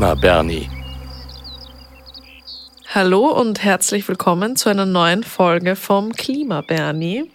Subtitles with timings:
[0.00, 0.70] Klima Bernie.
[2.94, 7.30] Hallo und herzlich willkommen zu einer neuen Folge vom Klima Bernie.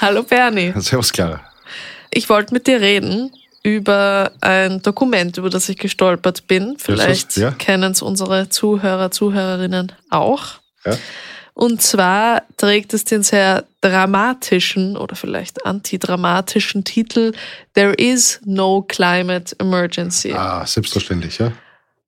[0.00, 0.72] Hallo Bernie.
[0.80, 1.40] Servus Clara.
[2.10, 3.30] Ich wollte mit dir reden
[3.62, 6.74] über ein Dokument, über das ich gestolpert bin.
[6.76, 7.52] Vielleicht ja.
[7.52, 10.54] kennen es unsere Zuhörer, Zuhörerinnen auch.
[10.84, 10.98] Ja.
[11.54, 17.30] Und zwar trägt es den sehr dramatischen oder vielleicht antidramatischen Titel
[17.74, 20.32] There is no climate emergency.
[20.32, 21.52] Ah, selbstverständlich, ja.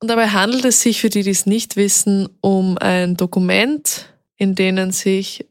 [0.00, 4.54] Und dabei handelt es sich, für die, die es nicht wissen, um ein Dokument, in
[4.54, 5.46] denen sich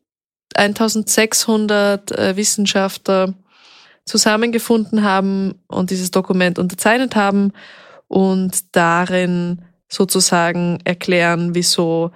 [0.55, 3.35] 1600 äh, Wissenschaftler
[4.05, 7.53] zusammengefunden haben und dieses Dokument unterzeichnet haben
[8.07, 12.11] und darin sozusagen erklären, wieso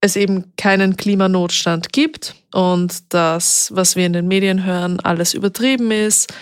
[0.00, 5.90] es eben keinen Klimanotstand gibt und das, was wir in den Medien hören, alles übertrieben
[5.90, 6.32] ist.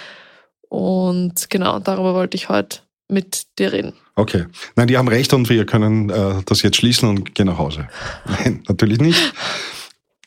[0.69, 3.95] Und genau, darüber wollte ich heute mit dir reden.
[4.21, 4.45] Okay.
[4.77, 7.89] Nein, die haben recht und wir können äh, das jetzt schließen und gehen nach Hause.
[8.27, 9.33] Nein, natürlich nicht.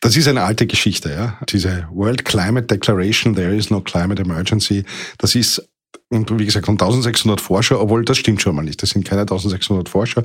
[0.01, 1.37] Das ist eine alte Geschichte, ja.
[1.49, 4.83] Diese World Climate Declaration, there is no climate emergency,
[5.19, 5.69] das ist
[6.09, 8.83] wie gesagt, von 1600 Forscher, obwohl das stimmt schon mal nicht.
[8.83, 10.23] Das sind keine 1600 Forscher.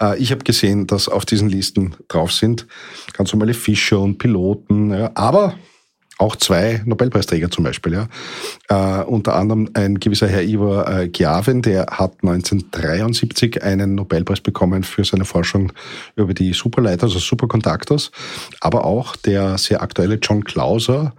[0.00, 2.66] Äh, ich habe gesehen, dass auf diesen Listen drauf sind
[3.14, 5.54] ganz normale Fischer und Piloten, ja, aber
[6.18, 7.92] auch zwei Nobelpreisträger zum Beispiel.
[7.92, 9.00] Ja.
[9.00, 14.82] Äh, unter anderem ein gewisser Herr Ivar äh, Giaven, der hat 1973 einen Nobelpreis bekommen
[14.82, 15.72] für seine Forschung
[16.14, 18.10] über die Superleiter, also Superconductors.
[18.60, 21.14] Aber auch der sehr aktuelle John Clauser,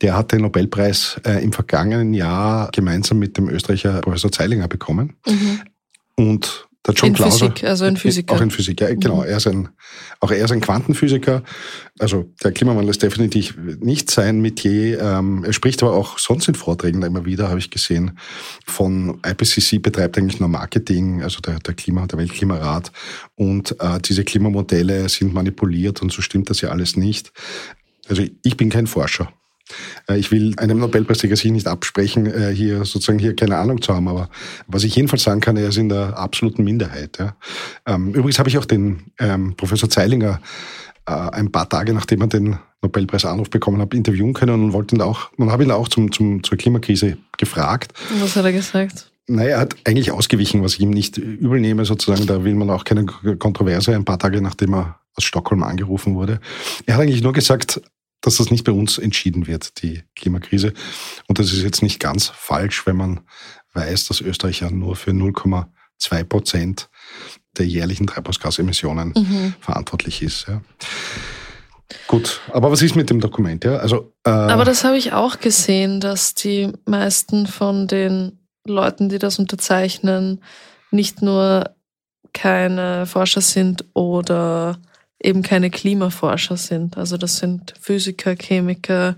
[0.00, 5.14] der hat den Nobelpreis äh, im vergangenen Jahr gemeinsam mit dem Österreicher Professor Zeilinger bekommen.
[5.26, 5.60] Mhm.
[6.16, 8.34] Und der John in Clauser, Physik, also ein Physiker.
[8.34, 9.18] Auch ein Physiker, ja, genau.
[9.18, 9.28] Mhm.
[9.28, 9.68] Er ist ein,
[10.18, 11.44] auch er ist ein Quantenphysiker.
[11.98, 15.00] Also der Klimawandel ist definitiv nicht sein Metier.
[15.00, 18.18] Ähm, er spricht aber auch sonst in Vorträgen immer wieder, habe ich gesehen,
[18.66, 22.90] von IPCC betreibt eigentlich nur Marketing, also der, der Klima, der Weltklimarat.
[23.36, 27.32] Und äh, diese Klimamodelle sind manipuliert und so stimmt das ja alles nicht.
[28.08, 29.32] Also ich bin kein Forscher.
[30.08, 33.94] Äh, Ich will einem Nobelpreisträger sich nicht absprechen, äh, hier sozusagen hier keine Ahnung zu
[33.94, 34.28] haben, aber
[34.66, 37.18] was ich jedenfalls sagen kann, er ist in der absoluten Minderheit.
[37.18, 37.36] Ja.
[37.86, 40.40] Ähm, Übrigens habe ich auch den ähm, Professor Zeilinger
[41.06, 45.02] äh, ein paar Tage nachdem er den Nobelpreisanruf bekommen hat, interviewen können und wollte ihn
[45.02, 47.92] auch, man habe ihn auch zum, zum, zur Klimakrise gefragt.
[48.12, 49.12] Und was hat er gesagt?
[49.28, 52.26] Naja, er hat eigentlich ausgewichen, was ich ihm nicht übel nehme, sozusagen.
[52.26, 56.40] Da will man auch keine Kontroverse, ein paar Tage nachdem er aus Stockholm angerufen wurde.
[56.86, 57.80] Er hat eigentlich nur gesagt,
[58.22, 60.72] dass das nicht bei uns entschieden wird, die Klimakrise.
[61.28, 63.20] Und das ist jetzt nicht ganz falsch, wenn man
[63.74, 66.88] weiß, dass Österreich ja nur für 0,2 Prozent
[67.58, 69.54] der jährlichen Treibhausgasemissionen Mhm.
[69.60, 70.46] verantwortlich ist.
[70.48, 70.62] Ja.
[72.06, 73.64] Gut, aber was ist mit dem Dokument?
[73.64, 73.76] Ja?
[73.76, 79.18] Also, äh, Aber das habe ich auch gesehen, dass die meisten von den Leuten, die
[79.18, 80.42] das unterzeichnen,
[80.90, 81.70] nicht nur
[82.32, 84.78] keine Forscher sind oder
[85.22, 86.96] eben keine Klimaforscher sind.
[86.96, 89.16] Also das sind Physiker, Chemiker,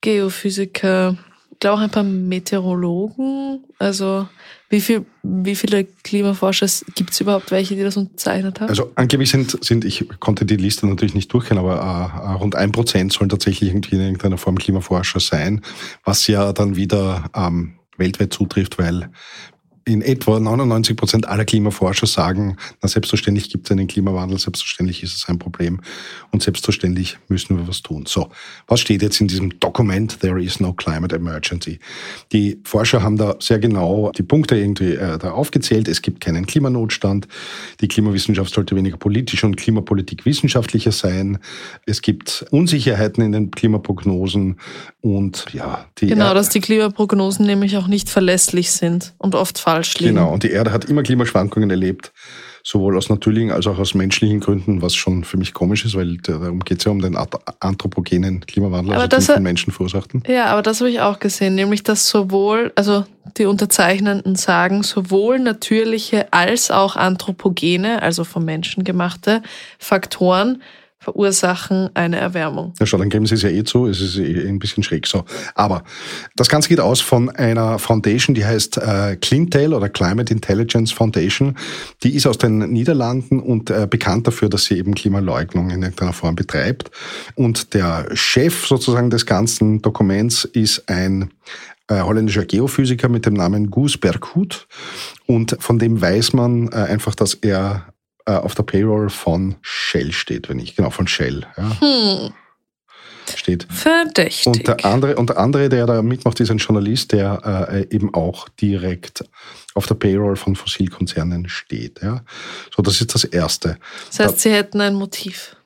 [0.00, 1.16] Geophysiker,
[1.58, 3.64] ich glaube auch ein paar Meteorologen.
[3.80, 4.28] Also
[4.70, 8.68] wie, viel, wie viele Klimaforscher gibt es überhaupt welche, die das unterzeichnet haben?
[8.68, 12.70] Also angeblich sind, sind, ich konnte die Liste natürlich nicht durchgehen, aber äh, rund ein
[12.70, 15.62] Prozent sollen tatsächlich irgendwie in irgendeiner Form Klimaforscher sein,
[16.04, 19.10] was ja dann wieder ähm, weltweit zutrifft, weil
[19.88, 25.14] in etwa 99 Prozent aller Klimaforscher sagen, na selbstverständlich gibt es einen Klimawandel, selbstverständlich ist
[25.16, 25.80] es ein Problem
[26.30, 28.04] und selbstverständlich müssen wir was tun.
[28.06, 28.28] So,
[28.66, 31.78] was steht jetzt in diesem Dokument There is no climate emergency?
[32.32, 35.88] Die Forscher haben da sehr genau die Punkte irgendwie äh, da aufgezählt.
[35.88, 37.26] Es gibt keinen Klimanotstand.
[37.80, 41.38] Die Klimawissenschaft sollte weniger politisch und Klimapolitik wissenschaftlicher sein.
[41.86, 44.56] Es gibt Unsicherheiten in den Klimaprognosen
[45.00, 49.58] und ja, die Genau, Er- dass die Klimaprognosen nämlich auch nicht verlässlich sind und oft
[49.58, 50.14] falsch liegen.
[50.14, 52.12] Genau, und die Erde hat immer Klimaschwankungen erlebt,
[52.62, 56.18] sowohl aus natürlichen als auch aus menschlichen Gründen, was schon für mich komisch ist, weil
[56.18, 57.16] darum geht es ja um den
[57.60, 60.22] anthropogenen Klimawandel, Aber also das den von Menschen verursachten.
[60.26, 63.04] Ja, aber das habe ich auch gesehen, nämlich dass sowohl, also
[63.36, 69.42] die Unterzeichnenden sagen, sowohl natürliche als auch anthropogene, also vom Menschen gemachte
[69.78, 70.62] Faktoren
[71.00, 72.74] verursachen eine Erwärmung.
[72.80, 75.06] Ja, schau, dann geben sie es ja eh zu, es ist eh ein bisschen schräg
[75.06, 75.24] so.
[75.54, 75.84] Aber
[76.34, 81.56] das Ganze geht aus von einer Foundation, die heißt äh, Clintail oder Climate Intelligence Foundation.
[82.02, 86.12] Die ist aus den Niederlanden und äh, bekannt dafür, dass sie eben Klimaleugnung in irgendeiner
[86.12, 86.90] Form betreibt.
[87.36, 91.30] Und der Chef sozusagen des ganzen Dokuments ist ein
[91.88, 94.66] äh, holländischer Geophysiker mit dem Namen Guus Berghut.
[95.26, 97.86] Und von dem weiß man äh, einfach, dass er
[98.28, 101.46] äh, auf der Payroll von Shell steht, wenn ich, genau, von Shell.
[101.56, 101.80] Ja.
[101.80, 102.34] Hm.
[103.34, 103.66] steht.
[103.70, 104.46] Verdächtig.
[104.46, 108.12] Und der andere, und der andere, der da mitmacht, ist ein Journalist, der äh, eben
[108.12, 109.24] auch direkt
[109.74, 112.02] auf der Payroll von Fossilkonzernen steht.
[112.02, 112.22] Ja?
[112.74, 113.78] So, das ist das Erste.
[114.08, 115.56] Das heißt, da, Sie hätten ein Motiv.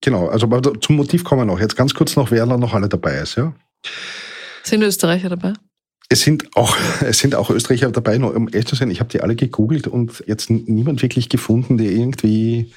[0.00, 0.46] Genau, also
[0.80, 1.60] zum Motiv kommen wir noch.
[1.60, 3.36] Jetzt ganz kurz noch, wer da noch alle dabei ist.
[3.36, 3.52] Ja?
[4.64, 5.52] Sind Österreicher dabei?
[6.12, 9.08] Es sind auch, es sind auch Österreicher dabei, nur um ehrlich zu sein, ich habe
[9.08, 12.72] die alle gegoogelt und jetzt niemand wirklich gefunden, der irgendwie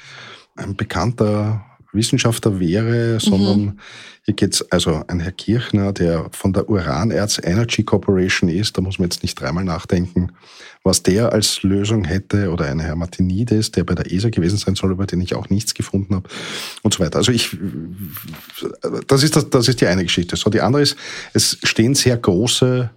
[0.56, 3.80] ein bekannter Wissenschaftler wäre, sondern mhm.
[4.24, 9.00] hier geht's also ein Herr Kirchner, der von der Uranerz Energy Corporation ist, da muss
[9.00, 10.32] man jetzt nicht dreimal nachdenken,
[10.84, 14.76] was der als Lösung hätte, oder ein Herr Martinides, der bei der ESA gewesen sein
[14.76, 16.30] soll, über den ich auch nichts gefunden habe
[16.82, 17.18] und so weiter.
[17.18, 17.58] Also ich,
[19.08, 20.36] das ist, das, das ist die eine Geschichte.
[20.36, 20.98] So, die andere ist,
[21.34, 22.90] es stehen sehr große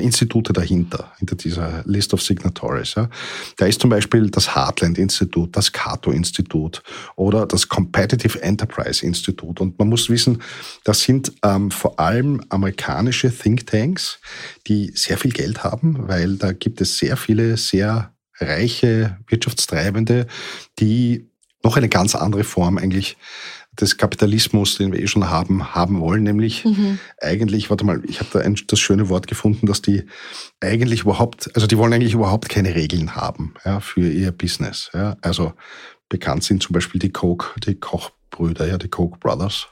[0.00, 2.94] Institute dahinter, hinter dieser List of Signatories.
[2.94, 3.08] Ja.
[3.56, 6.82] Da ist zum Beispiel das Heartland-Institut, das Cato-Institut
[7.16, 9.60] oder das Competitive Enterprise Institut.
[9.60, 10.42] Und man muss wissen,
[10.84, 14.18] das sind ähm, vor allem amerikanische Thinktanks,
[14.66, 20.26] die sehr viel Geld haben, weil da gibt es sehr viele sehr reiche Wirtschaftstreibende,
[20.78, 21.28] die
[21.62, 23.16] noch eine ganz andere Form eigentlich
[23.80, 26.98] des Kapitalismus, den wir eh schon haben, haben wollen, nämlich mhm.
[27.20, 30.04] eigentlich, warte mal, ich habe da ein, das schöne Wort gefunden, dass die
[30.60, 34.90] eigentlich überhaupt, also die wollen eigentlich überhaupt keine Regeln haben ja, für ihr Business.
[34.94, 35.16] Ja.
[35.22, 35.54] Also
[36.08, 39.68] bekannt sind zum Beispiel die Coke, die Kochbrüder, ja, die Coke Brothers.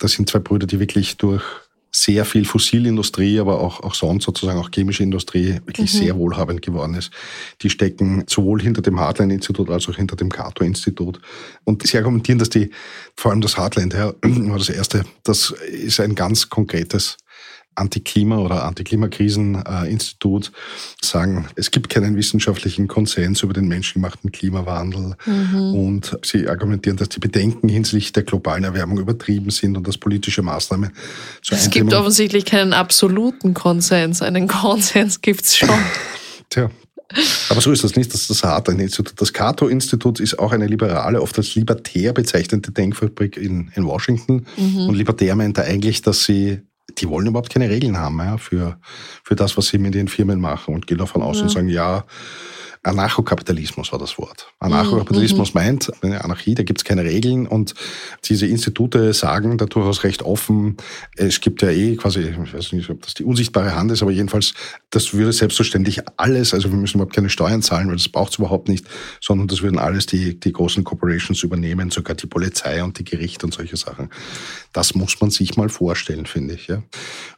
[0.00, 1.44] Das sind zwei Brüder, die wirklich durch
[1.90, 5.98] sehr viel Fossilindustrie, aber auch, auch sonst sozusagen auch chemische Industrie wirklich mhm.
[5.98, 7.10] sehr wohlhabend geworden ist.
[7.62, 11.20] Die stecken sowohl hinter dem Heartland-Institut als auch hinter dem Cato-Institut.
[11.64, 12.70] Und sie argumentieren, dass die,
[13.16, 17.16] vor allem das Heartland, ja, war das erste, das ist ein ganz konkretes
[17.76, 20.52] Anti-Klima- oder Anti-Klimakrisen-Institut
[21.00, 25.16] sagen, es gibt keinen wissenschaftlichen Konsens über den menschengemachten Klimawandel.
[25.26, 25.74] Mhm.
[25.74, 30.42] Und sie argumentieren, dass die Bedenken hinsichtlich der globalen Erwärmung übertrieben sind und dass politische
[30.42, 30.90] Maßnahmen
[31.42, 34.22] zur Es gibt offensichtlich keinen absoluten Konsens.
[34.22, 35.68] Einen Konsens gibt's schon.
[36.50, 36.70] Tja,
[37.50, 38.12] aber so ist das nicht.
[38.12, 39.20] Das ist das harte Institut.
[39.20, 44.46] Das Cato-Institut ist auch eine liberale, oft als libertär bezeichnete Denkfabrik in, in Washington.
[44.56, 44.88] Mhm.
[44.88, 46.62] Und libertär meint er eigentlich, dass sie
[46.98, 48.78] die wollen überhaupt keine Regeln haben ja, für,
[49.22, 51.44] für das, was sie mit den Firmen machen und gehen davon aus ja.
[51.44, 52.04] und sagen, ja,
[52.86, 54.52] Anarchokapitalismus war das Wort.
[54.60, 55.60] Anarchokapitalismus mhm.
[55.60, 57.74] meint, eine Anarchie, da gibt es keine Regeln und
[58.24, 60.76] diese Institute sagen da durchaus recht offen,
[61.16, 64.12] es gibt ja eh quasi, ich weiß nicht, ob das die unsichtbare Hand ist, aber
[64.12, 64.54] jedenfalls,
[64.90, 68.38] das würde selbstverständlich alles, also wir müssen überhaupt keine Steuern zahlen, weil das braucht es
[68.38, 68.86] überhaupt nicht,
[69.20, 73.46] sondern das würden alles die, die großen Corporations übernehmen, sogar die Polizei und die Gerichte
[73.46, 74.10] und solche Sachen.
[74.72, 76.68] Das muss man sich mal vorstellen, finde ich.
[76.68, 76.82] Ja.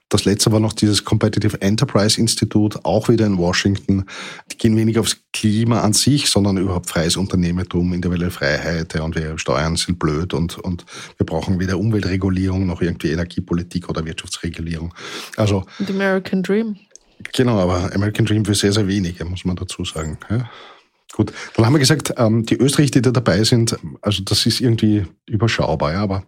[0.08, 4.06] Das letzte war noch dieses Competitive Enterprise Institute, auch wieder in Washington.
[4.50, 9.16] Die gehen weniger aufs Klima an sich, sondern überhaupt freies Unternehmertum, individuelle Freiheit ja, und
[9.16, 10.86] wir Steuern sind blöd und, und
[11.18, 14.94] wir brauchen weder Umweltregulierung noch irgendwie Energiepolitik oder Wirtschaftsregulierung.
[15.36, 15.64] Also.
[15.78, 16.76] The American Dream.
[17.34, 20.18] Genau, aber American Dream für sehr, sehr wenige, muss man dazu sagen.
[20.30, 20.48] Ja.
[21.12, 24.60] Gut, dann haben wir gesagt, ähm, die Österreicher, die da dabei sind, also das ist
[24.60, 26.24] irgendwie überschaubar, ja, aber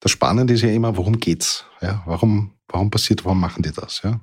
[0.00, 1.64] das Spannende ist ja immer, worum geht's?
[1.80, 4.00] Ja, warum, warum passiert, warum machen die das?
[4.02, 4.20] Ja?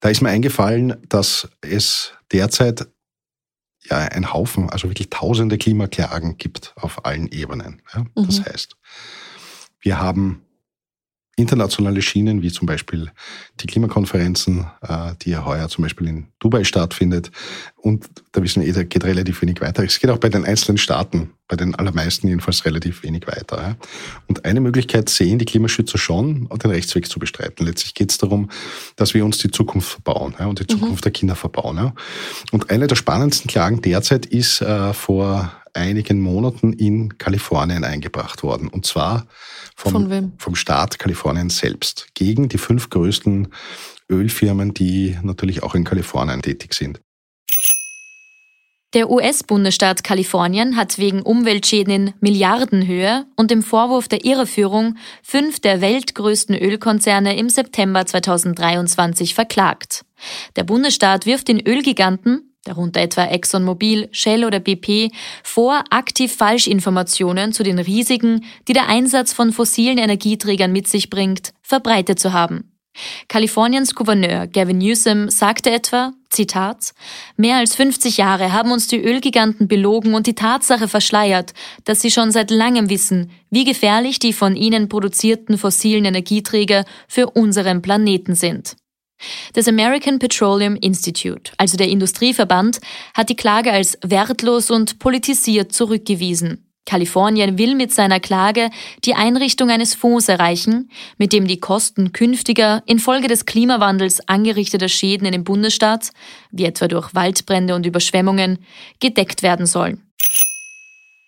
[0.00, 2.86] Da ist mir eingefallen, dass es derzeit
[3.84, 7.82] ja ein Haufen, also wirklich tausende Klimaklagen gibt auf allen Ebenen.
[7.94, 8.04] Ja?
[8.14, 8.44] Das mhm.
[8.44, 8.76] heißt,
[9.80, 10.44] wir haben
[11.36, 13.10] internationale Schienen, wie zum Beispiel
[13.60, 17.30] die Klimakonferenzen, äh, die ja heuer zum Beispiel in Dubai stattfindet.
[17.76, 19.82] Und da wissen wir eh, da geht relativ wenig weiter.
[19.82, 23.76] Es geht auch bei den einzelnen Staaten, bei den allermeisten jedenfalls relativ wenig weiter.
[24.28, 27.64] Und eine Möglichkeit sehen die Klimaschützer schon, den Rechtsweg zu bestreiten.
[27.64, 28.50] Letztlich geht es darum,
[28.96, 30.68] dass wir uns die Zukunft verbauen und die mhm.
[30.68, 31.04] Zukunft mhm.
[31.04, 31.92] der Kinder verbauen.
[32.52, 38.68] Und eine der spannendsten Klagen derzeit ist äh, vor einigen Monaten in Kalifornien eingebracht worden.
[38.68, 39.26] Und zwar
[39.76, 43.48] vom, vom Staat Kalifornien selbst gegen die fünf größten
[44.10, 47.00] Ölfirmen, die natürlich auch in Kalifornien tätig sind.
[48.92, 55.80] Der US-Bundesstaat Kalifornien hat wegen Umweltschäden in Milliardenhöhe und dem Vorwurf der Irreführung fünf der
[55.80, 60.04] weltgrößten Ölkonzerne im September 2023 verklagt.
[60.56, 65.10] Der Bundesstaat wirft den Ölgiganten darunter etwa ExxonMobil, Shell oder BP,
[65.42, 71.52] vor, aktiv Falschinformationen zu den Risiken, die der Einsatz von fossilen Energieträgern mit sich bringt,
[71.62, 72.70] verbreitet zu haben.
[73.28, 76.92] Kaliforniens Gouverneur Gavin Newsom sagte etwa, Zitat,
[77.36, 81.52] mehr als 50 Jahre haben uns die Ölgiganten belogen und die Tatsache verschleiert,
[81.84, 87.30] dass sie schon seit langem wissen, wie gefährlich die von ihnen produzierten fossilen Energieträger für
[87.30, 88.76] unseren Planeten sind.
[89.52, 92.80] Das American Petroleum Institute, also der Industrieverband,
[93.14, 96.66] hat die Klage als wertlos und politisiert zurückgewiesen.
[96.86, 98.68] Kalifornien will mit seiner Klage
[99.04, 105.24] die Einrichtung eines Fonds erreichen, mit dem die Kosten künftiger infolge des Klimawandels angerichteter Schäden
[105.26, 106.10] in dem Bundesstaat,
[106.50, 108.58] wie etwa durch Waldbrände und Überschwemmungen,
[108.98, 110.02] gedeckt werden sollen.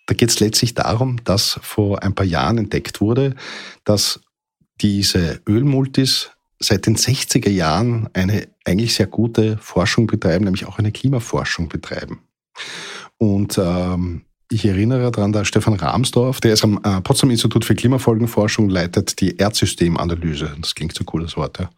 [0.05, 3.35] Da geht es letztlich darum, dass vor ein paar Jahren entdeckt wurde,
[3.85, 4.19] dass
[4.81, 6.31] diese Ölmultis
[6.63, 12.21] seit den 60er Jahren eine eigentlich sehr gute Forschung betreiben, nämlich auch eine Klimaforschung betreiben.
[13.17, 17.75] Und ähm, ich erinnere daran, der Stefan Rahmsdorf, der ist am äh, Potsdam Institut für
[17.75, 20.55] Klimafolgenforschung, leitet die Erdsystemanalyse.
[20.61, 21.69] Das klingt so ein cooles Wort, ja.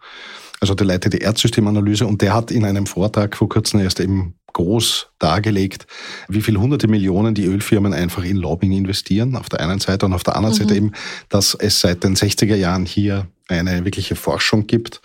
[0.59, 4.35] Also der leitet die Erdsystemanalyse und der hat in einem Vortrag vor kurzem erst eben
[4.53, 5.85] groß dargelegt,
[6.29, 10.13] wie viele hunderte Millionen die Ölfirmen einfach in Lobbying investieren, auf der einen Seite und
[10.13, 10.59] auf der anderen mhm.
[10.59, 10.91] Seite eben,
[11.27, 15.01] dass es seit den 60er Jahren hier eine wirkliche Forschung gibt,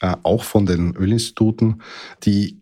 [0.00, 1.82] auch von den Ölinstituten,
[2.22, 2.58] die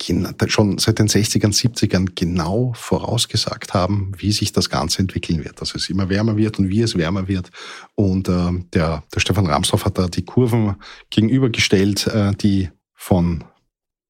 [0.47, 5.75] schon seit den 60ern, 70ern genau vorausgesagt haben, wie sich das Ganze entwickeln wird, dass
[5.75, 7.50] es immer wärmer wird und wie es wärmer wird.
[7.95, 10.76] Und äh, der, der Stefan Ramsdorff hat da die Kurven
[11.11, 13.45] gegenübergestellt, äh, die von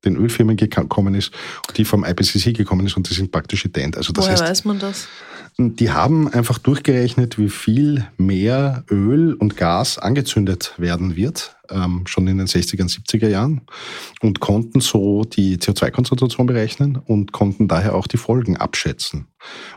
[0.07, 1.33] den Ölfirmen gekommen ist
[1.77, 3.97] die vom IPCC gekommen ist und die sind praktisch ident.
[3.97, 5.09] Also das Woher heißt, weiß man das?
[5.59, 12.27] Die haben einfach durchgerechnet, wie viel mehr Öl und Gas angezündet werden wird, ähm, schon
[12.27, 13.63] in den 60er und 70er Jahren
[14.21, 19.29] und konnten so die CO2-Konzentration berechnen und konnten daher auch die Folgen abschätzen.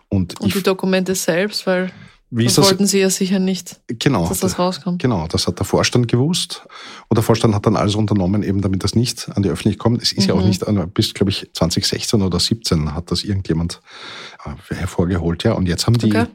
[0.10, 1.92] Und, und die Dokumente selbst, weil
[2.32, 5.02] wie das, das wollten Sie ja sicher nicht, genau, dass das rauskommt.
[5.02, 6.64] Genau, das hat der Vorstand gewusst.
[7.08, 10.02] Und der Vorstand hat dann alles unternommen, eben damit das nicht an die Öffentlichkeit kommt.
[10.04, 10.28] Es ist mhm.
[10.28, 10.48] ja auch mhm.
[10.48, 13.82] nicht, bis, glaube ich, 2016 oder 17 hat das irgendjemand
[14.46, 15.44] äh, hervorgeholt.
[15.44, 15.54] Ja.
[15.54, 16.28] Und jetzt haben die okay.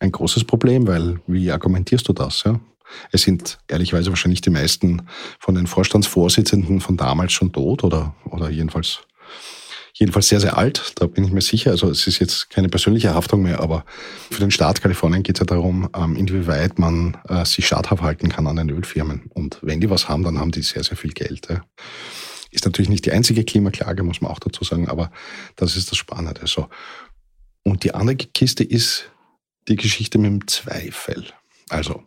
[0.00, 2.42] ein großes Problem, weil wie argumentierst du das?
[2.44, 2.58] Ja?
[3.12, 5.02] Es sind ehrlicherweise wahrscheinlich die meisten
[5.38, 9.00] von den Vorstandsvorsitzenden von damals schon tot oder, oder jedenfalls
[9.98, 11.72] jedenfalls sehr, sehr alt, da bin ich mir sicher.
[11.72, 13.84] Also es ist jetzt keine persönliche Haftung mehr, aber
[14.30, 18.28] für den Staat Kalifornien geht es ja darum, ähm, inwieweit man äh, sich schadhaft halten
[18.28, 19.30] kann an den Ölfirmen.
[19.34, 21.48] Und wenn die was haben, dann haben die sehr, sehr viel Geld.
[22.50, 25.10] Ist natürlich nicht die einzige Klimaklage, muss man auch dazu sagen, aber
[25.56, 26.46] das ist das Spannende.
[26.46, 26.68] So.
[27.64, 29.10] Und die andere Kiste ist
[29.66, 31.26] die Geschichte mit dem Zweifel.
[31.68, 32.04] Also,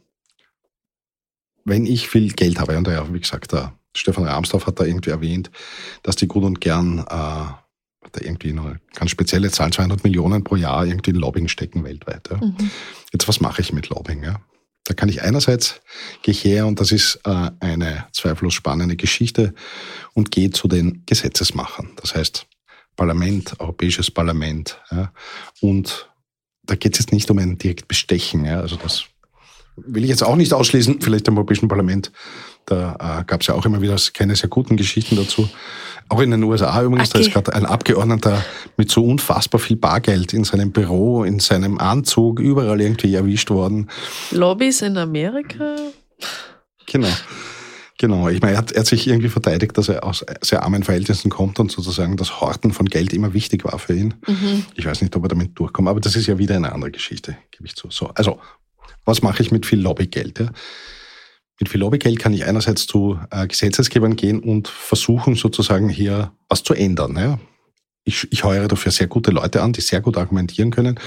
[1.66, 5.10] wenn ich viel Geld habe, und ja, wie gesagt, der Stefan Ramsdorff hat da irgendwie
[5.10, 5.52] erwähnt,
[6.02, 7.61] dass die gut und gern äh,
[8.12, 12.30] da irgendwie eine ganz spezielle Zahl, 200 Millionen pro Jahr irgendwie in Lobbying stecken weltweit.
[12.30, 12.38] Ja.
[12.38, 12.72] Mhm.
[13.14, 14.24] Jetzt, was mache ich mit Lobbying?
[14.24, 14.42] Ja?
[14.86, 15.82] Da kann ich einerseits,
[16.24, 19.54] gehe her und das ist äh, eine zweifellos spannende Geschichte
[20.14, 21.92] und gehe zu den Gesetzesmachern.
[21.98, 22.48] Das heißt,
[22.96, 24.80] Parlament, Europäisches Parlament.
[24.92, 25.12] Ja,
[25.62, 26.10] und
[26.64, 28.46] da geht es jetzt nicht um ein direkt Bestechen.
[28.46, 29.06] Ja, also das
[29.76, 32.12] will ich jetzt auch nicht ausschließen, vielleicht im Europäischen Parlament.
[32.66, 35.50] Da äh, gab es ja auch immer wieder keine sehr guten Geschichten dazu.
[36.12, 37.20] Auch in den USA übrigens, okay.
[37.20, 38.44] da ist gerade ein Abgeordneter
[38.76, 43.90] mit so unfassbar viel Bargeld in seinem Büro, in seinem Anzug, überall irgendwie erwischt worden.
[44.32, 45.78] Lobbys in Amerika?
[46.86, 47.08] Genau.
[47.98, 50.84] Genau, ich meine, er hat, er hat sich irgendwie verteidigt, dass er aus sehr armen
[50.84, 54.16] Verhältnissen kommt und sozusagen das Horten von Geld immer wichtig war für ihn.
[54.28, 54.66] Mhm.
[54.76, 57.38] Ich weiß nicht, ob er damit durchkommt, aber das ist ja wieder eine andere Geschichte,
[57.52, 57.90] gebe ich zu.
[57.90, 58.38] So, also,
[59.06, 60.40] was mache ich mit viel Lobbygeld?
[60.40, 60.50] Ja?
[61.62, 66.64] Mit viel Lobbygeld kann ich einerseits zu äh, Gesetzesgebern gehen und versuchen sozusagen hier was
[66.64, 67.16] zu ändern.
[67.16, 67.40] Ja?
[68.04, 71.00] Ich, ich heuere dafür sehr gute Leute an, die sehr gut argumentieren können.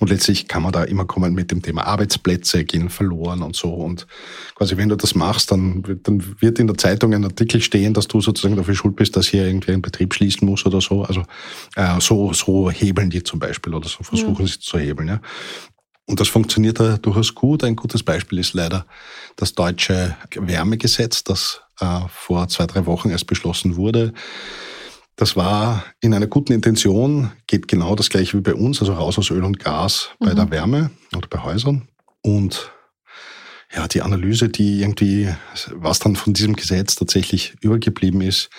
[0.00, 3.72] Und letztlich kann man da immer kommen mit dem Thema Arbeitsplätze gehen verloren und so.
[3.72, 4.06] Und
[4.54, 8.06] quasi, wenn du das machst, dann, dann wird in der Zeitung ein Artikel stehen, dass
[8.06, 11.04] du sozusagen dafür schuld bist, dass hier irgendwie ein Betrieb schließen muss oder so.
[11.04, 11.22] Also
[11.74, 14.52] äh, so, so hebeln die zum Beispiel oder so versuchen ja.
[14.52, 15.08] sie zu hebeln.
[15.08, 15.20] Ja.
[16.06, 17.64] Und das funktioniert da durchaus gut.
[17.64, 18.86] Ein gutes Beispiel ist leider
[19.36, 24.12] das deutsche Wärmegesetz, das äh, vor zwei, drei Wochen erst beschlossen wurde.
[25.16, 29.18] Das war in einer guten Intention, geht genau das gleiche wie bei uns, also raus
[29.18, 30.36] aus Öl und Gas bei mhm.
[30.36, 31.88] der Wärme oder bei Häusern.
[32.22, 32.72] Und
[33.74, 35.28] ja, die Analyse, die irgendwie,
[35.70, 38.50] was dann von diesem Gesetz tatsächlich übergeblieben ist,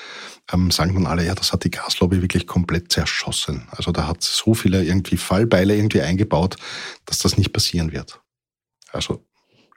[0.52, 3.68] ähm, sagen dann alle, ja, das hat die Gaslobby wirklich komplett zerschossen.
[3.72, 6.58] Also da hat so viele irgendwie Fallbeile irgendwie eingebaut,
[7.06, 8.22] dass das nicht passieren wird.
[8.92, 9.26] Also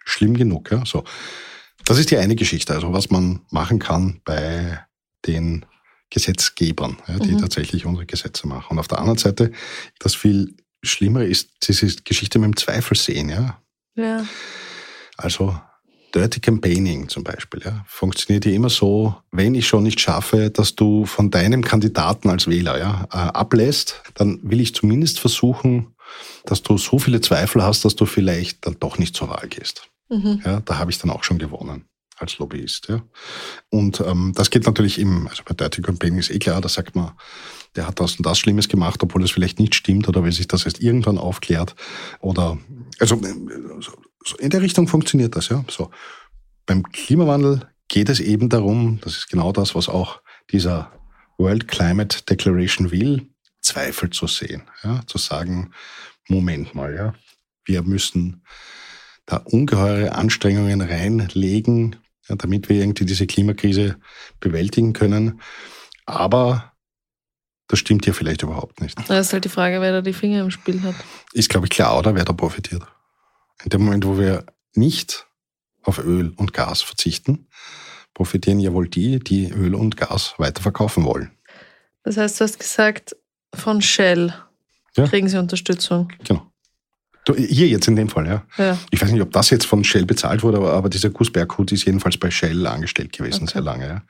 [0.05, 0.85] schlimm genug, ja.
[0.85, 1.05] So.
[1.85, 4.85] Das ist die eine Geschichte, also was man machen kann bei
[5.27, 5.65] den
[6.11, 7.41] Gesetzgebern, ja, die mhm.
[7.41, 8.73] tatsächlich unsere Gesetze machen.
[8.73, 9.53] Und auf der anderen Seite,
[9.99, 13.61] das viel Schlimmere ist diese Geschichte mit dem Zweifel sehen, ja.
[13.95, 14.27] Ja.
[15.17, 15.59] Also
[16.17, 20.75] Dirty Campaigning zum Beispiel, ja, funktioniert ja immer so, wenn ich schon nicht schaffe, dass
[20.75, 25.95] du von deinem Kandidaten als Wähler ja, äh, ablässt, dann will ich zumindest versuchen,
[26.47, 29.91] dass du so viele Zweifel hast, dass du vielleicht dann doch nicht zur Wahl gehst.
[30.09, 30.41] Mhm.
[30.43, 31.85] Ja, da habe ich dann auch schon gewonnen.
[32.19, 32.89] als Lobbyist.
[32.89, 33.03] Ja.
[33.69, 36.97] Und ähm, das geht natürlich im, also bei Dirty Campaigning ist eh klar, da sagt
[36.97, 37.13] man,
[37.75, 40.49] der hat das und das Schlimmes gemacht, obwohl es vielleicht nicht stimmt oder will sich
[40.49, 41.77] das erst irgendwann aufklärt.
[42.21, 42.57] Oder
[42.99, 43.21] also
[44.27, 45.65] so in der Richtung funktioniert das, ja.
[45.69, 45.91] So.
[46.67, 50.91] Beim Klimawandel geht es eben darum, das ist genau das, was auch dieser
[51.39, 53.29] World Climate Declaration will,
[53.61, 55.73] Zweifel zu sehen, ja, zu sagen,
[56.29, 57.15] Moment mal, ja,
[57.65, 58.43] wir müssen
[59.27, 61.97] da ungeheure Anstrengungen reinlegen,
[62.29, 63.97] ja, damit wir irgendwie diese Klimakrise
[64.41, 65.41] bewältigen können.
[66.05, 66.73] Aber
[67.69, 68.97] das stimmt ja vielleicht überhaupt nicht.
[69.09, 70.95] Das ist halt die Frage, wer da die Finger im Spiel hat.
[71.33, 72.87] Ist, glaube ich, klar, oder wer da profitiert.
[73.65, 74.45] In dem Moment, wo wir
[74.75, 75.27] nicht
[75.83, 77.47] auf Öl und Gas verzichten,
[78.15, 81.31] profitieren ja wohl die, die Öl und Gas weiterverkaufen wollen.
[82.03, 83.17] Das heißt, du hast gesagt,
[83.55, 84.35] von Shell
[84.97, 85.07] ja.
[85.07, 86.13] kriegen sie Unterstützung.
[86.25, 86.51] Genau.
[87.37, 88.45] Hier jetzt in dem Fall, ja.
[88.57, 88.79] ja.
[88.91, 91.73] Ich weiß nicht, ob das jetzt von Shell bezahlt wurde, aber, aber dieser Gus Berghut
[91.73, 93.55] ist jedenfalls bei Shell angestellt gewesen, okay.
[93.55, 93.89] sehr lange.
[93.89, 94.03] Ja.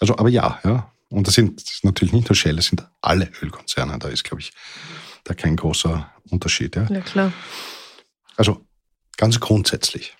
[0.00, 0.90] Also, aber ja, ja.
[1.10, 3.98] Und das sind natürlich nicht nur Shell, das sind alle Ölkonzerne.
[3.98, 4.52] Da ist, glaube ich,
[5.24, 6.74] da kein großer Unterschied.
[6.74, 7.32] Ja, ja klar.
[8.36, 8.64] Also
[9.16, 10.16] ganz grundsätzlich.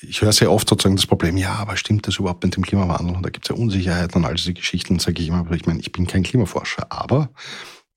[0.00, 3.14] Ich höre sehr oft sozusagen das Problem, ja, aber stimmt das überhaupt mit dem Klimawandel?
[3.14, 4.98] Und da gibt es ja Unsicherheiten und all diese Geschichten.
[4.98, 7.30] sage ich immer, ich meine, ich bin kein Klimaforscher, aber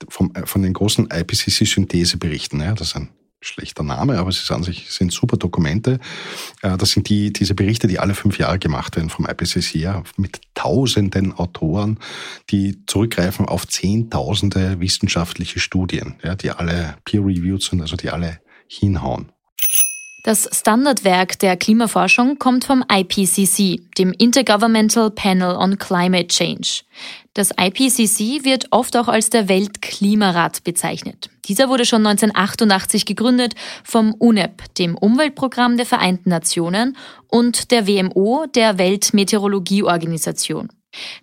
[0.09, 3.09] vom, äh, von den großen IPCC-Syntheseberichten, ja, das ist ein
[3.41, 5.99] schlechter Name, aber sie an sich sind super Dokumente.
[6.61, 10.03] Äh, das sind die, diese Berichte, die alle fünf Jahre gemacht werden vom IPCC, ja,
[10.17, 11.99] mit tausenden Autoren,
[12.49, 19.31] die zurückgreifen auf zehntausende wissenschaftliche Studien, ja, die alle peer-reviewed sind, also die alle hinhauen.
[20.25, 26.81] Das Standardwerk der Klimaforschung kommt vom IPCC, dem Intergovernmental Panel on Climate Change.
[27.35, 31.29] Das IPCC wird oft auch als der Weltklimarat bezeichnet.
[31.47, 33.53] Dieser wurde schon 1988 gegründet
[33.83, 40.69] vom UNEP, dem Umweltprogramm der Vereinten Nationen, und der WMO, der Weltmeteorologieorganisation.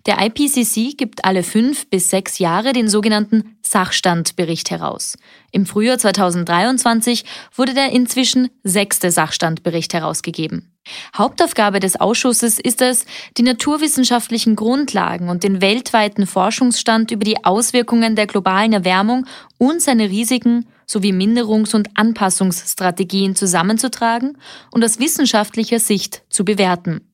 [0.05, 5.17] Der IPCC gibt alle fünf bis sechs Jahre den sogenannten Sachstandbericht heraus.
[5.51, 7.25] Im Frühjahr 2023
[7.55, 10.73] wurde der inzwischen sechste Sachstandbericht herausgegeben.
[11.15, 13.05] Hauptaufgabe des Ausschusses ist es,
[13.37, 19.25] die naturwissenschaftlichen Grundlagen und den weltweiten Forschungsstand über die Auswirkungen der globalen Erwärmung
[19.57, 24.37] und seine Risiken sowie Minderungs- und Anpassungsstrategien zusammenzutragen
[24.71, 27.13] und aus wissenschaftlicher Sicht zu bewerten.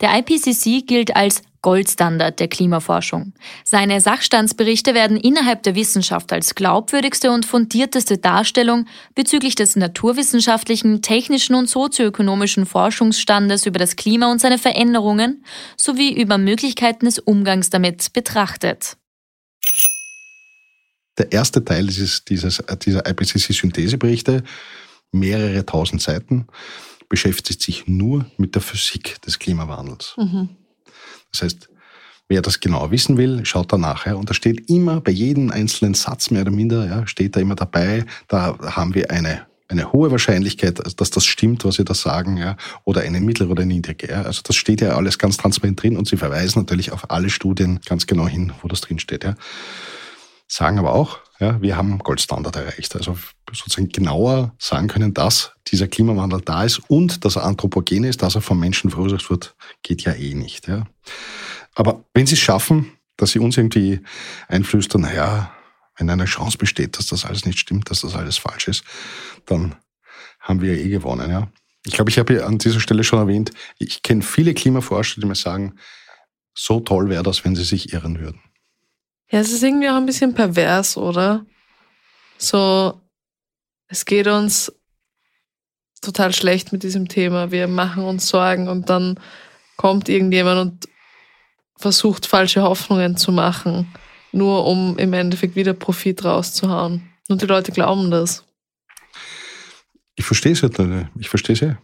[0.00, 3.34] Der IPCC gilt als Goldstandard der Klimaforschung.
[3.64, 11.54] Seine Sachstandsberichte werden innerhalb der Wissenschaft als glaubwürdigste und fundierteste Darstellung bezüglich des naturwissenschaftlichen, technischen
[11.54, 15.44] und sozioökonomischen Forschungsstandes über das Klima und seine Veränderungen
[15.76, 18.96] sowie über Möglichkeiten des Umgangs damit betrachtet.
[21.18, 24.42] Der erste Teil dieses, dieses, dieser IPCC-Syntheseberichte,
[25.12, 26.46] mehrere tausend Seiten,
[27.10, 30.14] beschäftigt sich nur mit der Physik des Klimawandels.
[30.16, 30.56] Mhm.
[31.32, 31.68] Das heißt,
[32.28, 34.18] wer das genau wissen will, schaut da nachher.
[34.18, 37.56] Und da steht immer bei jedem einzelnen Satz mehr oder minder, ja, steht da immer
[37.56, 42.36] dabei, da haben wir eine eine hohe Wahrscheinlichkeit, dass das stimmt, was Sie da sagen,
[42.36, 44.10] ja, oder eine mittlere oder eine niedrige.
[44.10, 44.22] Ja.
[44.22, 47.80] Also das steht ja alles ganz transparent drin und Sie verweisen natürlich auf alle Studien
[47.86, 49.24] ganz genau hin, wo das drin steht.
[49.24, 49.36] Ja.
[50.48, 52.94] Sagen aber auch, ja, wir haben Goldstandard erreicht.
[52.94, 53.16] Also
[53.50, 58.34] sozusagen genauer sagen können, dass dieser Klimawandel da ist und dass er anthropogen ist, dass
[58.34, 60.68] er vom Menschen verursacht wird, geht ja eh nicht.
[60.68, 60.86] Ja.
[61.74, 64.00] Aber wenn Sie es schaffen, dass Sie uns irgendwie
[64.48, 65.50] einflüstern, naja,
[65.96, 68.84] wenn eine Chance besteht, dass das alles nicht stimmt, dass das alles falsch ist,
[69.46, 69.76] dann
[70.40, 71.30] haben wir eh gewonnen.
[71.30, 71.50] Ja.
[71.86, 75.34] Ich glaube, ich habe an dieser Stelle schon erwähnt, ich kenne viele Klimaforscher, die mir
[75.34, 75.76] sagen,
[76.54, 78.40] so toll wäre das, wenn sie sich irren würden.
[79.30, 81.46] Ja, es ist irgendwie auch ein bisschen pervers, oder?
[82.36, 83.00] So,
[83.86, 84.72] es geht uns
[86.00, 87.50] total schlecht mit diesem Thema.
[87.50, 89.20] Wir machen uns Sorgen und dann
[89.76, 90.88] kommt irgendjemand und
[91.76, 93.92] versucht falsche Hoffnungen zu machen,
[94.32, 97.08] nur um im Endeffekt wieder Profit rauszuhauen.
[97.28, 98.44] Und die Leute glauben das.
[100.16, 100.68] Ich verstehe es ja,
[101.18, 101.78] ich verstehe es ja.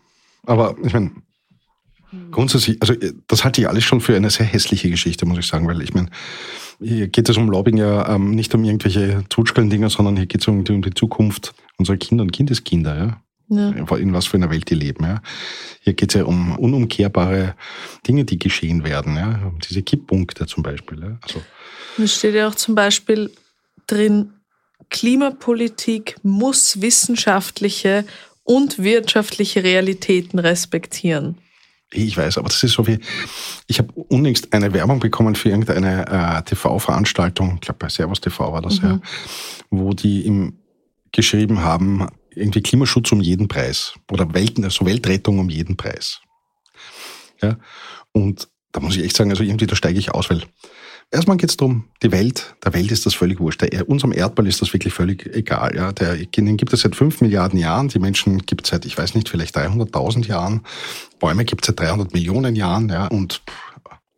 [0.44, 1.12] Aber ich meine,
[2.30, 2.94] grundsätzlich, also
[3.28, 5.94] das halte ich alles schon für eine sehr hässliche Geschichte, muss ich sagen, weil ich
[5.94, 6.10] meine,
[6.80, 10.48] hier geht es um Lobbying ja ähm, nicht um irgendwelche Zutschkeln-Dinger, sondern hier geht es
[10.48, 13.20] um, um, die Zukunft unserer Kinder und Kindeskinder, ja.
[13.48, 13.68] Ja.
[13.96, 15.04] In was für einer Welt die leben.
[15.04, 15.22] Ja.
[15.82, 17.54] Hier geht es ja um unumkehrbare
[18.06, 19.14] Dinge, die geschehen werden.
[19.14, 19.40] Ja.
[19.46, 21.00] Um diese Kipppunkte zum Beispiel.
[21.00, 21.18] Ja.
[21.22, 21.42] Also.
[21.96, 23.30] Es steht ja auch zum Beispiel
[23.86, 24.32] drin,
[24.90, 28.04] Klimapolitik muss wissenschaftliche
[28.42, 31.38] und wirtschaftliche Realitäten respektieren.
[31.92, 32.98] Ich weiß, aber das ist so wie,
[33.68, 38.52] ich habe unlängst eine Werbung bekommen für irgendeine äh, TV-Veranstaltung, ich glaube bei Servus TV
[38.52, 38.88] war das mhm.
[38.88, 39.00] ja,
[39.70, 40.58] wo die im,
[41.12, 46.20] geschrieben haben, irgendwie Klimaschutz um jeden Preis oder Welt, also Weltrettung um jeden Preis.
[47.40, 47.56] Ja?
[48.12, 50.42] Und da muss ich echt sagen, also irgendwie, da steige ich aus, weil
[51.10, 53.62] erstmal geht es darum, die Welt, der Welt ist das völlig wurscht.
[53.62, 55.74] Der, unserem Erdball ist das wirklich völlig egal.
[55.74, 55.92] Ja?
[55.92, 59.14] Der, den gibt es seit fünf Milliarden Jahren, die Menschen gibt es seit, ich weiß
[59.14, 60.62] nicht, vielleicht 300.000 Jahren,
[61.18, 62.88] Bäume gibt es seit 300 Millionen Jahren.
[62.88, 63.06] Ja?
[63.06, 63.42] Und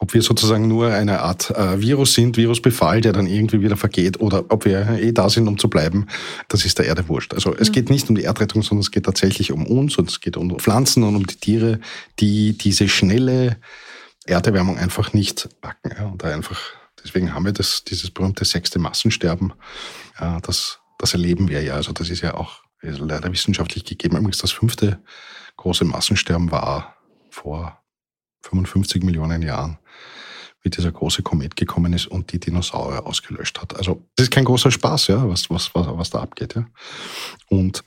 [0.01, 4.21] ob wir sozusagen nur eine Art äh, Virus sind, Virusbefall, der dann irgendwie wieder vergeht,
[4.21, 6.07] oder ob wir eh da sind, um zu bleiben,
[6.49, 7.35] das ist der Erde wurscht.
[7.35, 7.73] Also es mhm.
[7.73, 10.57] geht nicht um die Erdrettung, sondern es geht tatsächlich um uns und es geht um
[10.59, 11.81] Pflanzen und um die Tiere,
[12.21, 13.57] die diese schnelle
[14.25, 15.91] Erderwärmung einfach nicht packen.
[15.99, 16.61] Ja, und da einfach,
[17.05, 19.53] deswegen haben wir das, dieses berühmte sechste Massensterben.
[20.21, 21.75] Ja, das, das erleben wir ja.
[21.75, 24.17] Also das ist ja auch leider wissenschaftlich gegeben.
[24.17, 25.03] Übrigens das fünfte
[25.57, 26.97] große Massensterben war
[27.31, 27.83] vor
[28.43, 29.79] 55 Millionen Jahren
[30.63, 33.77] wie dieser große Komet gekommen ist und die Dinosaurier ausgelöscht hat.
[33.77, 36.57] Also das ist kein großer Spaß, ja, was, was, was, was da abgeht.
[36.57, 36.67] Ja.
[37.49, 37.85] Und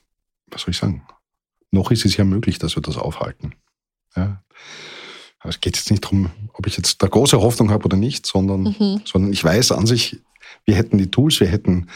[0.48, 1.06] was soll ich sagen?
[1.72, 3.56] Noch ist es ja möglich, dass wir das aufhalten.
[4.16, 4.44] Ja.
[5.44, 8.76] Es geht jetzt nicht darum, ob ich jetzt da große Hoffnung habe oder nicht, sondern,
[8.80, 9.02] mhm.
[9.06, 10.18] sondern ich weiß an sich,
[10.66, 11.88] wir hätten die Tools, wir hätten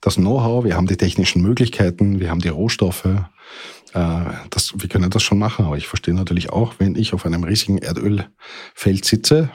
[0.00, 3.04] das Know-how, wir haben die technischen Möglichkeiten, wir haben die Rohstoffe.
[3.04, 7.26] Äh, das, wir können das schon machen, aber ich verstehe natürlich auch, wenn ich auf
[7.26, 9.50] einem riesigen Erdölfeld sitze,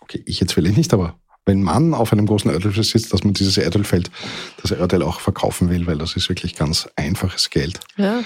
[0.00, 3.24] okay, ich jetzt will ich nicht, aber wenn man auf einem großen Erdölfeld sitzt, dass
[3.24, 4.10] man dieses Erdölfeld,
[4.60, 8.22] das Erdöl auch verkaufen will, weil das ist wirklich ganz einfaches Geld ja.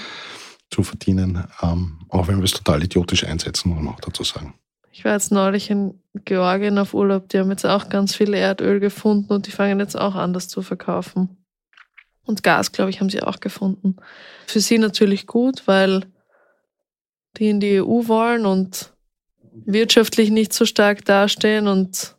[0.69, 4.53] Zu verdienen, ähm, auch wenn wir es total idiotisch einsetzen, muss man auch dazu sagen.
[4.91, 8.79] Ich war jetzt neulich in Georgien auf Urlaub, die haben jetzt auch ganz viel Erdöl
[8.79, 11.37] gefunden und die fangen jetzt auch an, das zu verkaufen.
[12.25, 13.95] Und Gas, glaube ich, haben sie auch gefunden.
[14.47, 16.05] Für sie natürlich gut, weil
[17.37, 18.93] die in die EU wollen und
[19.65, 22.15] wirtschaftlich nicht so stark dastehen und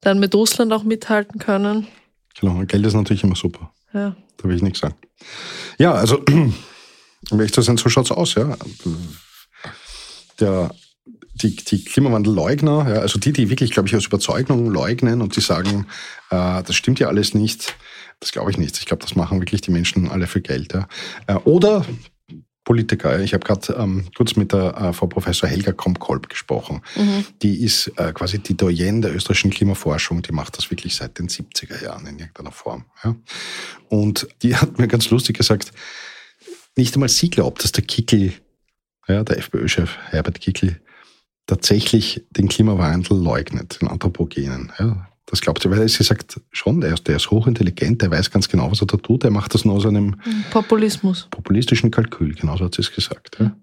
[0.00, 1.86] dann mit Russland auch mithalten können.
[2.38, 3.72] Genau, Geld ist natürlich immer super.
[3.92, 4.16] Ja.
[4.36, 4.94] Da will ich nichts sagen.
[5.78, 6.22] Ja, also,
[7.28, 8.56] zu sein, so schaut es aus, ja.
[10.40, 10.74] Der,
[11.34, 15.40] die, die Klimawandelleugner, ja, also die, die wirklich, glaube ich, aus Überzeugung leugnen und die
[15.40, 15.86] sagen,
[16.30, 17.74] äh, das stimmt ja alles nicht,
[18.20, 18.78] das glaube ich nicht.
[18.78, 20.72] Ich glaube, das machen wirklich die Menschen alle für Geld.
[20.72, 20.88] Ja.
[21.26, 21.84] Äh, oder
[22.64, 23.18] Politiker.
[23.20, 26.80] Ich habe gerade ähm, kurz mit der äh, Frau Professor Helga Kromp-Kolb gesprochen.
[26.94, 27.24] Mhm.
[27.42, 30.22] Die ist äh, quasi die Doyenne der österreichischen Klimaforschung.
[30.22, 32.84] Die macht das wirklich seit den 70er Jahren in irgendeiner Form.
[33.02, 33.16] Ja.
[33.88, 35.72] Und die hat mir ganz lustig gesagt,
[36.76, 38.32] nicht einmal sie glaubt, dass der Kickel,
[39.08, 40.80] ja, der FPÖ-Chef Herbert Kickel,
[41.46, 44.72] tatsächlich den Klimawandel leugnet, den Anthropogenen.
[44.78, 45.08] Ja.
[45.32, 48.50] Das glaubt sie, weil sie sagt schon, der ist, der ist hochintelligent, der weiß ganz
[48.50, 50.16] genau, was er da tut, der macht das nur aus einem
[50.50, 51.26] Populismus.
[51.30, 53.38] Populistischen Kalkül, genauso hat sie es gesagt.
[53.40, 53.56] Ja.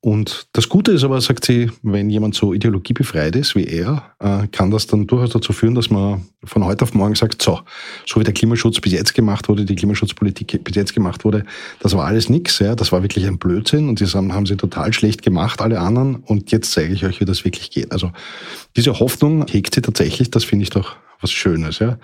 [0.00, 4.48] Und das Gute ist aber, sagt sie, wenn jemand so ideologiebefreit ist wie er, äh,
[4.48, 7.60] kann das dann durchaus dazu führen, dass man von heute auf morgen sagt, so,
[8.06, 11.44] so wie der Klimaschutz bis jetzt gemacht wurde, die Klimaschutzpolitik bis jetzt gemacht wurde,
[11.80, 14.56] das war alles nix, ja, das war wirklich ein Blödsinn und das haben, haben sie
[14.56, 17.92] total schlecht gemacht, alle anderen, und jetzt zeige ich euch, wie das wirklich geht.
[17.92, 18.12] Also
[18.76, 21.78] diese Hoffnung hegt sie tatsächlich, das finde ich doch was Schönes.
[21.78, 21.98] Ja.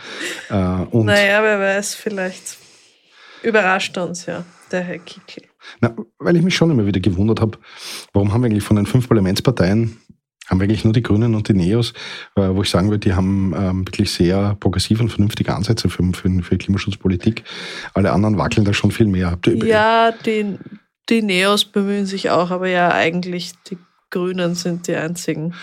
[0.50, 2.58] Äh, und naja, wer weiß, vielleicht
[3.42, 5.44] überrascht uns ja der Herr Kickel.
[5.80, 7.58] Na, weil ich mich schon immer wieder gewundert habe,
[8.12, 9.98] warum haben wir eigentlich von den fünf Parlamentsparteien
[10.48, 11.92] haben wir eigentlich nur die Grünen und die Neos,
[12.34, 16.02] äh, wo ich sagen würde, die haben ähm, wirklich sehr progressive und vernünftige Ansätze für,
[16.14, 17.44] für, für Klimaschutzpolitik.
[17.94, 19.38] Alle anderen wackeln da schon viel mehr.
[19.44, 20.58] Ja, die,
[21.10, 23.76] die Neos bemühen sich auch, aber ja, eigentlich die
[24.10, 25.54] Grünen sind die einzigen.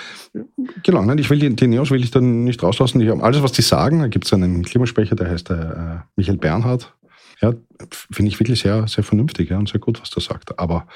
[0.83, 3.07] Genau, nein, ich will die, die Neos will ich dann nicht rauslassen.
[3.07, 3.99] Haben alles, was die sagen.
[3.99, 6.94] Da gibt es einen Klimasprecher, der heißt äh, Michael Bernhard.
[7.41, 7.53] Ja,
[7.89, 10.57] finde ich wirklich sehr, sehr vernünftig ja, und sehr gut, was der sagt.
[10.59, 10.87] Aber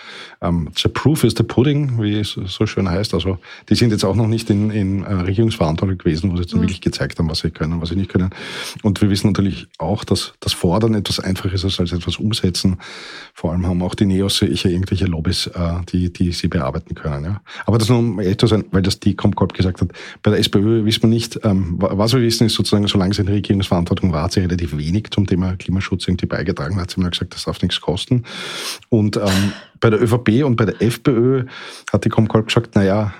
[0.41, 3.13] ähm, the proof is the pudding, wie es so schön heißt.
[3.13, 6.55] Also die sind jetzt auch noch nicht in, in äh, Regierungsverantwortung gewesen, wo sie jetzt
[6.55, 6.61] mhm.
[6.61, 8.29] wirklich gezeigt haben, was sie können und was sie nicht können.
[8.83, 12.77] Und wir wissen natürlich auch, dass das Fordern etwas einfacher ist als etwas umsetzen.
[13.33, 17.25] Vor allem haben auch die Neos sicher irgendwelche Lobbys, äh, die, die sie bearbeiten können.
[17.25, 17.41] Ja.
[17.65, 19.89] Aber das nur um sein, weil das die Comcorp gesagt hat,
[20.23, 23.27] bei der SPÖ wissen wir nicht, ähm, was wir wissen ist sozusagen, solange sie in
[23.27, 27.33] Regierungsverantwortung war, hat sie relativ wenig zum Thema Klimaschutz irgendwie beigetragen hat sie mir gesagt,
[27.33, 28.23] das darf nichts kosten.
[28.89, 31.45] Und ähm, bei der ÖVP und bei der FPÖ
[31.91, 33.13] hat die Comcall gesagt, naja,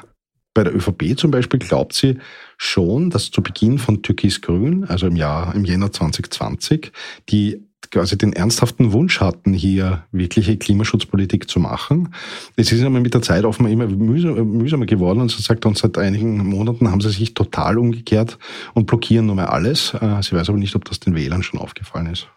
[0.54, 2.18] bei der ÖVP zum Beispiel glaubt sie
[2.58, 6.92] schon, dass zu Beginn von Türkis-Grün, also im Jahr, im Jänner 2020,
[7.30, 12.14] die quasi den ernsthaften Wunsch hatten, hier wirkliche Klimaschutzpolitik zu machen.
[12.56, 15.98] Es ist aber mit der Zeit offenbar immer mühsamer geworden und sie sagt uns seit
[15.98, 18.38] einigen Monaten haben sie sich total umgekehrt
[18.74, 19.94] und blockieren nun mal alles.
[19.94, 22.28] Äh, sie weiß aber nicht, ob das den Wählern schon aufgefallen ist.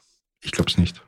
[0.43, 1.03] Ich glaube es nicht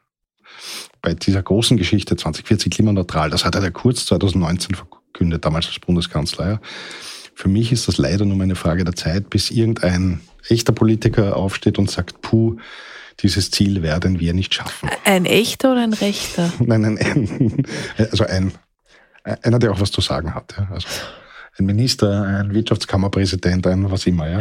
[1.04, 5.78] bei dieser großen Geschichte 2040 klimaneutral, das hat er ja kurz 2019 verkündet, damals als
[5.78, 6.48] Bundeskanzler.
[6.48, 6.60] Ja.
[7.34, 11.78] Für mich ist das leider nur eine Frage der Zeit, bis irgendein echter Politiker aufsteht
[11.78, 12.56] und sagt, puh,
[13.20, 14.88] dieses Ziel werden wir nicht schaffen.
[15.04, 16.52] Ein echter oder ein rechter?
[16.58, 17.66] Nein, ein, ein
[18.10, 18.52] also ein,
[19.42, 20.54] einer, der auch was zu sagen hat.
[20.56, 20.68] Ja.
[20.72, 20.88] Also,
[21.58, 24.28] ein Minister, ein Wirtschaftskammerpräsident, ein was immer.
[24.28, 24.40] Ja.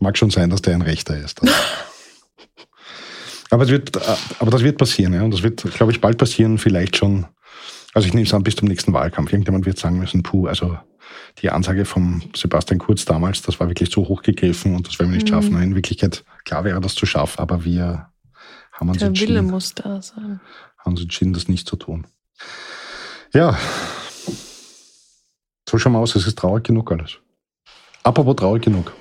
[0.00, 1.40] Mag schon sein, dass der ein Rechter ist.
[3.50, 3.96] Aber, es wird,
[4.40, 5.22] aber das wird passieren, ja.
[5.22, 7.26] Und das wird, glaube ich, bald passieren, vielleicht schon.
[7.94, 9.32] Also ich nehme es an, bis zum nächsten Wahlkampf.
[9.32, 10.76] Irgendjemand wird sagen müssen, puh, also
[11.38, 15.10] die Ansage von Sebastian Kurz damals, das war wirklich zu hoch gegriffen und das werden
[15.10, 15.34] wir nicht mhm.
[15.34, 15.62] schaffen.
[15.62, 18.10] In Wirklichkeit, klar wäre das zu schaffen, aber wir
[18.72, 19.30] haben uns Der entschieden.
[19.30, 20.40] Wille muss da sein.
[20.78, 22.06] Haben uns entschieden, das nicht zu tun.
[23.32, 23.58] Ja.
[25.68, 27.18] So schauen wir aus, es ist traurig genug alles.
[28.02, 28.92] Apropos traurig genug.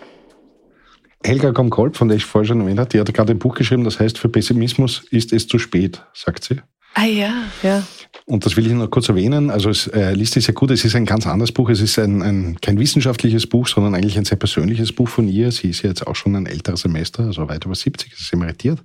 [1.27, 3.83] Helga Komkolb, von der ich vorher schon erwähnt habe, die hat gerade ein Buch geschrieben,
[3.83, 6.61] das heißt, für Pessimismus ist es zu spät, sagt sie.
[6.93, 7.83] Ah ja, ja.
[8.25, 9.51] Und das will ich noch kurz erwähnen.
[9.51, 10.71] Also es äh, liest sich sehr gut.
[10.71, 11.69] Es ist ein ganz anderes Buch.
[11.69, 15.51] Es ist ein, ein, kein wissenschaftliches Buch, sondern eigentlich ein sehr persönliches Buch von ihr.
[15.51, 18.81] Sie ist ja jetzt auch schon ein älteres Semester, also weit über 70, ist emeritiert.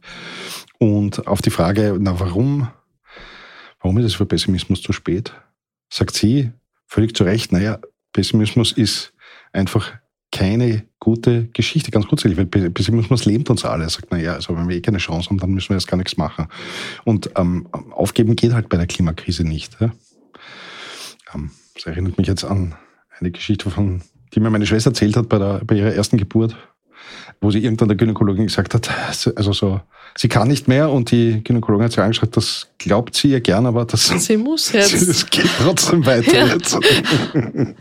[0.78, 2.68] Und auf die Frage, na warum,
[3.80, 5.32] warum ist es für Pessimismus zu spät,
[5.88, 6.50] sagt sie
[6.86, 7.78] völlig zu Recht, naja,
[8.12, 9.14] Pessimismus ist
[9.52, 9.92] einfach
[10.32, 13.84] keine gute Geschichte, ganz grundsätzlich, weil Pessimismus lähmt uns alle.
[13.84, 15.98] Er sagt, naja, also wenn wir eh keine Chance haben, dann müssen wir jetzt gar
[15.98, 16.46] nichts machen.
[17.04, 19.76] Und ähm, aufgeben geht halt bei der Klimakrise nicht.
[19.78, 19.92] Ja?
[21.34, 22.74] Ähm, das erinnert mich jetzt an
[23.20, 24.02] eine Geschichte, von,
[24.34, 26.56] die mir meine Schwester erzählt hat bei, der, bei ihrer ersten Geburt,
[27.40, 28.90] wo sie irgendwann der Gynäkologin gesagt hat,
[29.36, 29.80] also so,
[30.16, 33.66] sie kann nicht mehr und die Gynäkologin hat sie angeschaut, das glaubt sie ihr gern,
[33.66, 34.94] aber das, sie muss jetzt.
[34.94, 36.46] Es geht trotzdem weiter ja.
[36.46, 36.78] jetzt.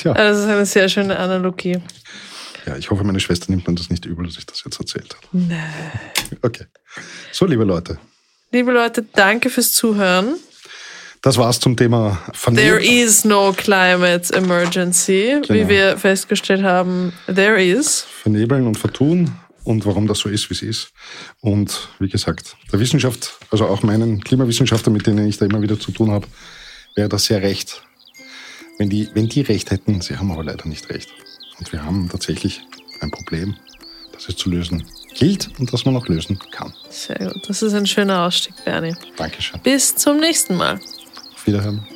[0.02, 0.14] Tja.
[0.14, 1.78] Das ist eine sehr schöne Analogie.
[2.66, 5.14] Ja, ich hoffe, meine Schwester nimmt mir das nicht übel, dass ich das jetzt erzählt
[5.14, 5.26] habe.
[5.32, 5.60] Nein.
[6.42, 6.64] Okay.
[7.32, 7.98] So, liebe Leute.
[8.52, 10.36] Liebe Leute, danke fürs Zuhören.
[11.22, 12.78] Das war's zum Thema Vernebelung.
[12.78, 15.40] There is no climate emergency.
[15.42, 15.48] Genau.
[15.48, 18.06] Wie wir festgestellt haben, there is.
[18.22, 19.32] Vernebeln und vertun
[19.64, 20.92] und warum das so ist, wie es ist.
[21.40, 25.78] Und wie gesagt, der Wissenschaft, also auch meinen Klimawissenschaftlern, mit denen ich da immer wieder
[25.78, 26.26] zu tun habe,
[26.94, 27.82] wäre das sehr recht,
[28.80, 31.10] wenn die, wenn die recht hätten, sie haben aber leider nicht recht.
[31.58, 32.62] Und wir haben tatsächlich
[33.00, 33.54] ein Problem,
[34.12, 36.72] das es zu lösen gilt und das man auch lösen kann.
[36.88, 37.46] Sehr gut.
[37.46, 38.94] Das ist ein schöner Ausstieg, Bernie.
[39.18, 39.60] Dankeschön.
[39.60, 40.80] Bis zum nächsten Mal.
[41.34, 41.86] Auf Wiederhören.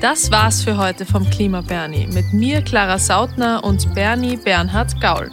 [0.00, 5.30] Das war's für heute vom Klima Bernie mit mir, Clara Sautner und Bernie Bernhard Gaul.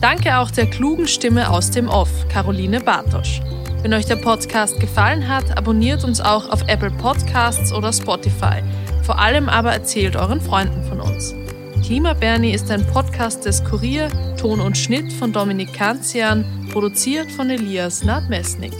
[0.00, 3.40] Danke auch der klugen Stimme aus dem Off, Caroline Bartosch.
[3.82, 8.62] Wenn euch der Podcast gefallen hat, abonniert uns auch auf Apple Podcasts oder Spotify.
[9.08, 11.34] Vor allem aber erzählt euren Freunden von uns.
[11.82, 17.48] Klima Bernie ist ein Podcast des Kurier, Ton und Schnitt von Dominik Kanzian, produziert von
[17.48, 18.74] Elias Nadmesnik.